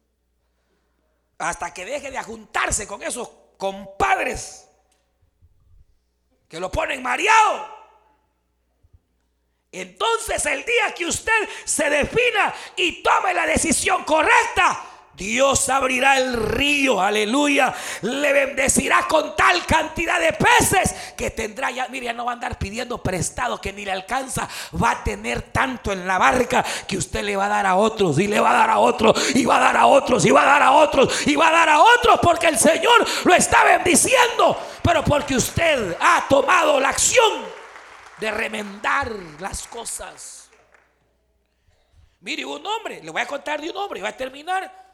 [1.38, 4.68] Hasta que deje de juntarse con esos compadres
[6.48, 7.76] que lo ponen mareado.
[9.72, 16.34] Entonces el día que usted se defina y tome la decisión correcta, Dios abrirá el
[16.34, 17.74] río, aleluya.
[18.02, 22.34] Le bendecirá con tal cantidad de peces que tendrá ya, mire, ya no va a
[22.34, 24.46] andar pidiendo prestado que ni le alcanza.
[24.80, 28.18] Va a tener tanto en la barca que usted le va a dar a otros
[28.18, 30.42] y le va a dar a otros y va a dar a otros y va
[30.42, 33.64] a dar a otros y va a dar a otros porque el Señor lo está
[33.64, 34.58] bendiciendo.
[34.82, 37.42] Pero porque usted ha tomado la acción
[38.18, 40.50] de remendar las cosas.
[42.20, 44.85] Mire, un hombre, le voy a contar de un hombre y va a terminar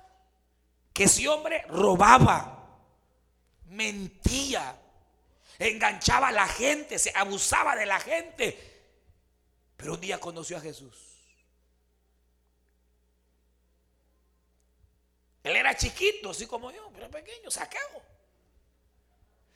[0.93, 2.81] que ese hombre robaba,
[3.67, 4.79] mentía,
[5.59, 8.73] enganchaba a la gente, se abusaba de la gente.
[9.77, 11.13] Pero un día conoció a Jesús.
[15.43, 18.03] Él era chiquito, así como yo, pero pequeño, saqueo.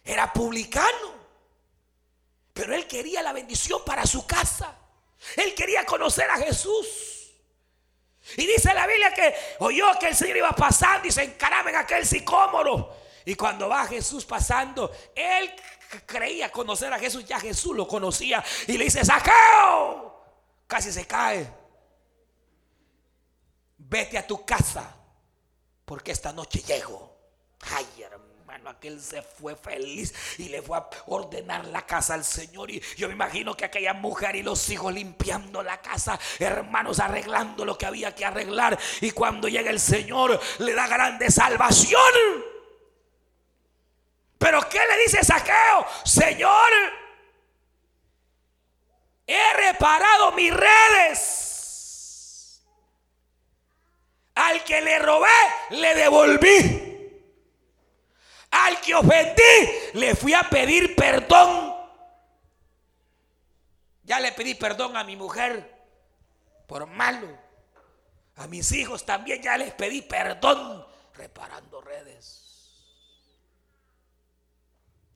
[0.04, 1.14] Era publicano.
[2.52, 4.76] Pero él quería la bendición para su casa.
[5.36, 7.05] Él quería conocer a Jesús.
[8.36, 11.76] Y dice la Biblia que oyó que el Señor iba pasando y se encaraba en
[11.76, 12.96] aquel sicómoro.
[13.24, 15.52] Y cuando va Jesús pasando, él
[16.04, 18.44] creía conocer a Jesús, ya Jesús lo conocía.
[18.66, 20.24] Y le dice, saqueo.
[20.66, 21.48] Casi se cae.
[23.78, 24.94] Vete a tu casa,
[25.84, 27.16] porque esta noche llego.
[27.60, 27.86] Ay,
[28.70, 32.70] aquel se fue feliz y le fue a ordenar la casa al Señor.
[32.70, 37.64] Y yo me imagino que aquella mujer y los hijos limpiando la casa, hermanos, arreglando
[37.64, 38.78] lo que había que arreglar.
[39.00, 42.00] Y cuando llega el Señor, le da grande salvación.
[44.38, 45.86] Pero ¿qué le dice Saqueo?
[46.04, 46.70] Señor,
[49.26, 51.42] he reparado mis redes.
[54.34, 55.28] Al que le robé,
[55.70, 56.85] le devolví.
[58.64, 59.42] Al que ofendí,
[59.94, 61.74] le fui a pedir perdón.
[64.02, 65.74] Ya le pedí perdón a mi mujer
[66.66, 67.28] por malo.
[68.36, 72.46] A mis hijos también ya les pedí perdón reparando redes.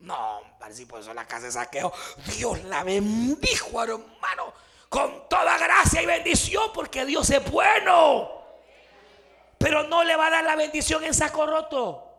[0.00, 0.40] No,
[0.72, 1.92] si por eso la casa de saqueo.
[2.36, 4.52] Dios la bendijo, hermano,
[4.88, 8.30] con toda gracia y bendición, porque Dios es bueno.
[9.58, 12.09] Pero no le va a dar la bendición en saco roto.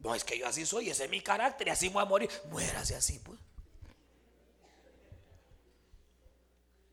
[0.00, 2.30] No, es que yo así soy, ese es mi carácter y así voy a morir.
[2.50, 3.38] Muérase así, pues.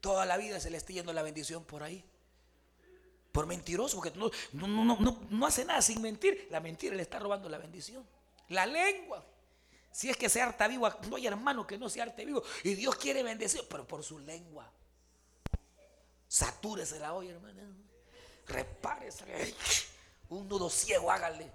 [0.02, 2.04] Toda la vida se le está yendo la bendición por ahí.
[3.32, 6.48] Por mentiroso, porque no, no, hace nada sin mentir.
[6.52, 8.06] La mentira le está robando la bendición.
[8.50, 9.26] La lengua.
[9.92, 12.44] Si es que se harta vivo, no hay hermano que no se arte vivo.
[12.64, 14.70] Y Dios quiere bendecir, pero por su lengua.
[16.28, 17.62] Satúrese la olla, hermano.
[18.48, 19.56] Repárese.
[20.30, 21.50] Un nudo ciego, hágale.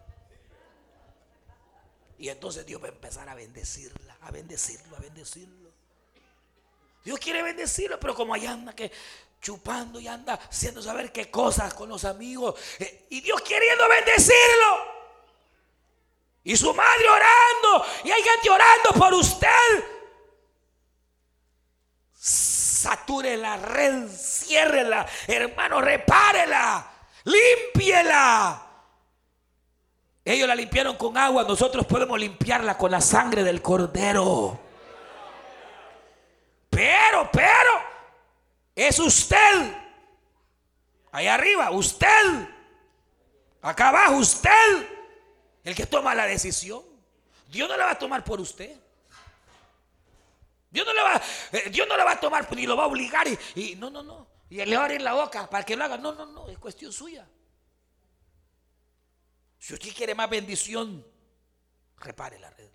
[2.18, 5.70] Y entonces Dios va a empezar a bendecirla, a bendecirlo, a bendecirlo.
[7.04, 8.92] Dios quiere bendecirlo, pero como allá anda que
[9.40, 12.54] chupando y anda haciendo saber qué cosas con los amigos.
[12.78, 14.92] Eh, y Dios queriendo bendecirlo.
[16.44, 17.86] Y su madre orando.
[18.04, 19.84] Y hay gente orando por usted.
[22.14, 25.06] Sature la red, ciérrela.
[25.26, 26.88] Hermano, repárela.
[27.24, 28.71] Límpiela.
[30.24, 34.60] Ellos la limpiaron con agua, nosotros podemos limpiarla con la sangre del cordero.
[36.70, 37.72] Pero, pero,
[38.74, 39.76] es usted.
[41.10, 42.48] Ahí arriba, usted.
[43.60, 44.88] Acá abajo, usted.
[45.64, 46.82] El que toma la decisión.
[47.48, 48.80] Dios no la va a tomar por usted.
[50.70, 51.20] Dios no le va,
[51.52, 54.02] eh, Dios no la va a tomar ni lo va a obligar y, no, no,
[54.02, 54.26] no.
[54.48, 55.98] Y le va a abrir la boca para que lo haga.
[55.98, 57.28] No, no, no, es cuestión suya.
[59.62, 61.06] Si usted quiere más bendición,
[61.98, 62.68] repare la red.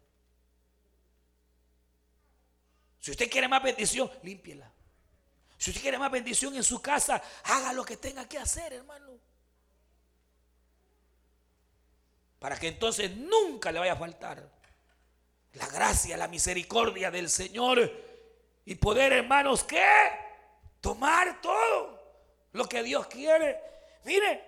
[2.98, 4.72] Si usted quiere más bendición, límpiela.
[5.58, 9.20] Si usted quiere más bendición en su casa, haga lo que tenga que hacer, hermano.
[12.40, 14.50] Para que entonces nunca le vaya a faltar
[15.56, 17.92] la gracia, la misericordia del Señor
[18.64, 19.86] y poder, hermanos, ¿qué?
[20.80, 22.00] Tomar todo
[22.54, 23.60] lo que Dios quiere.
[24.06, 24.47] Mire,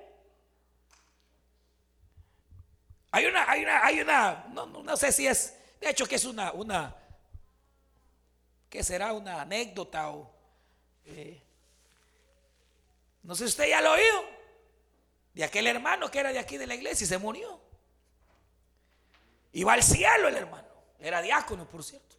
[3.12, 6.52] hay una, hay una, hay una, no, sé si es, de hecho que es una,
[6.52, 6.96] una,
[8.70, 10.32] que será una anécdota o,
[11.06, 11.42] eh,
[13.24, 14.26] no sé si usted ya lo oído,
[15.34, 17.62] de aquel hermano que era de aquí de la iglesia y se murió.
[19.54, 20.68] Iba al cielo el hermano,
[21.00, 22.16] era diácono, por cierto.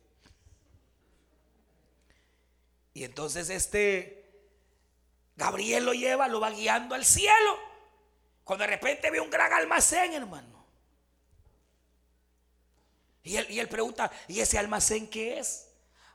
[2.95, 4.21] Y entonces este
[5.37, 7.59] Gabriel lo lleva, lo va guiando al cielo.
[8.45, 10.60] Cuando de repente ve un gran almacén, hermano.
[13.23, 15.69] Y él, pregunta, ¿y ese almacén qué es?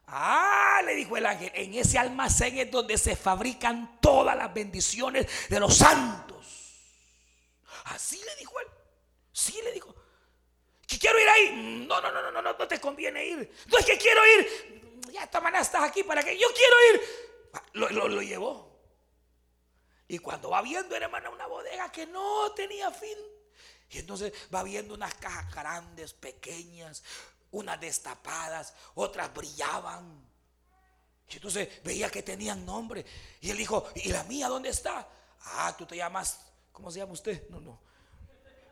[0.07, 5.27] Ah, le dijo el ángel, en ese almacén es donde se fabrican todas las bendiciones
[5.49, 6.45] de los santos.
[7.85, 8.67] Así le dijo él.
[9.31, 9.93] Sí, le dijo.
[10.87, 11.85] Que quiero ir ahí.
[11.87, 13.51] No, no, no, no, no, no te conviene ir.
[13.67, 15.01] No es que quiero ir.
[15.11, 17.01] Ya esta mañana estás aquí para que yo quiero ir.
[17.53, 18.75] Ah, lo, lo llevó.
[20.07, 23.17] Y cuando va viendo, hermano, una bodega que no tenía fin.
[23.89, 27.03] Y entonces va viendo unas cajas grandes, pequeñas,
[27.51, 30.25] unas destapadas, otras brillaban.
[31.29, 33.05] Y entonces veía que tenían nombre.
[33.41, 35.07] Y él dijo, ¿y la mía dónde está?
[35.41, 36.39] Ah, tú te llamas,
[36.71, 37.47] ¿cómo se llama usted?
[37.49, 37.79] No, no.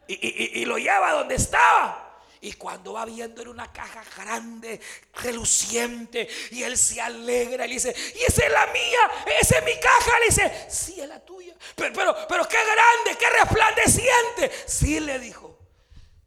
[0.08, 2.13] Y, y lo lleva donde estaba.
[2.44, 4.82] Y cuando va viendo en una caja grande,
[5.14, 9.64] reluciente, y él se alegra y le dice, y esa es la mía, esa es
[9.64, 10.20] mi caja.
[10.20, 11.56] Le dice, sí, es la tuya.
[11.74, 11.94] Pero,
[12.28, 14.52] pero, qué grande, qué resplandeciente.
[14.68, 15.58] Sí, le dijo.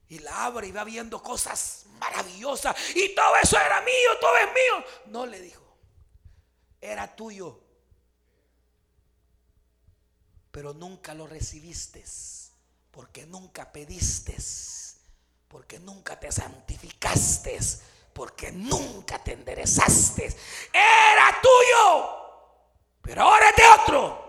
[0.09, 2.75] Y la abre y va viendo cosas maravillosas.
[2.95, 4.85] Y todo eso era mío, todo es mío.
[5.09, 5.77] No le dijo,
[6.81, 7.61] era tuyo.
[10.51, 12.03] Pero nunca lo recibiste
[12.91, 14.35] porque nunca pediste
[15.49, 17.59] porque nunca te santificaste,
[18.13, 20.25] porque nunca te enderezaste.
[20.73, 22.17] Era tuyo,
[23.03, 24.27] pero ahora es de otro.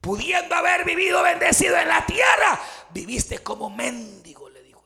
[0.00, 2.60] Pudiendo haber vivido bendecido en la tierra,
[2.90, 4.84] viviste como mendigo, le dijo.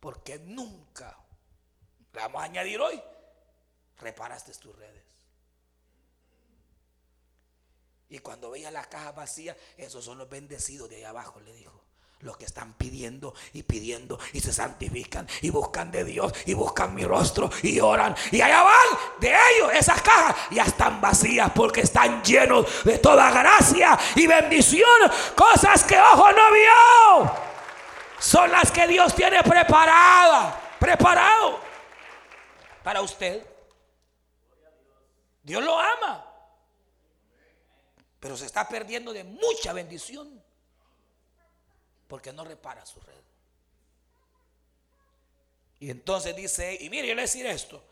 [0.00, 1.18] Porque nunca,
[2.12, 3.02] le vamos a añadir hoy,
[3.96, 5.02] reparaste tus redes.
[8.10, 11.83] Y cuando veía la caja vacía, esos son los bendecidos de ahí abajo, le dijo.
[12.24, 16.94] Los que están pidiendo y pidiendo y se santifican y buscan de Dios y buscan
[16.94, 18.16] mi rostro y oran.
[18.32, 23.30] Y allá van de ellos esas cajas ya están vacías porque están llenos de toda
[23.30, 24.84] gracia y bendición.
[25.36, 27.32] Cosas que ojo no vio.
[28.18, 30.54] Son las que Dios tiene preparadas.
[30.78, 31.60] Preparado
[32.82, 33.46] para usted.
[35.42, 36.24] Dios lo ama.
[38.18, 40.43] Pero se está perdiendo de mucha bendición
[42.14, 43.20] porque no repara su red.
[45.80, 47.82] Y entonces dice, y mire, yo le decir esto.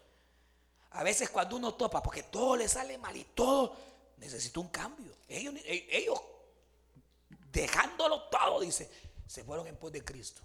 [0.92, 3.76] A veces cuando uno topa, porque todo le sale mal y todo,
[4.18, 5.12] necesita un cambio.
[5.26, 6.20] Ellos, ellos
[7.50, 8.88] dejándolo todo, dice,
[9.26, 10.40] se fueron en pos de Cristo.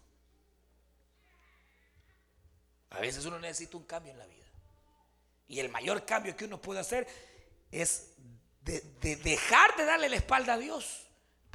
[2.89, 4.47] A veces uno necesita un cambio en la vida.
[5.49, 7.07] Y el mayor cambio que uno puede hacer
[7.69, 8.07] es
[8.63, 11.06] de dejar de darle la espalda a Dios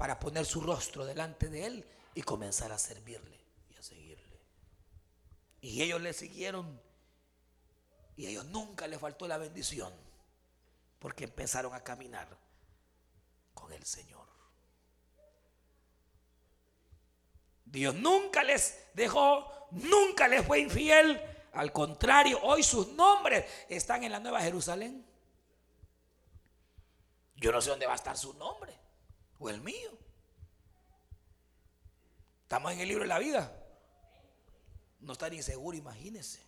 [0.02, 3.38] para poner su rostro delante de Él y comenzar a servirle
[3.70, 4.40] y a seguirle.
[5.60, 6.82] Y ellos le siguieron
[8.16, 9.94] y a ellos nunca les faltó la bendición
[10.98, 12.36] porque empezaron a caminar
[13.54, 14.26] con el Señor.
[17.64, 21.22] Dios nunca les dejó, nunca les fue infiel.
[21.52, 25.06] Al contrario, hoy sus nombres están en la Nueva Jerusalén.
[27.36, 28.81] Yo no sé dónde va a estar su nombre
[29.42, 29.90] o el mío.
[32.42, 33.52] Estamos en el libro de la vida.
[35.00, 36.40] No está ni seguro, imagínense.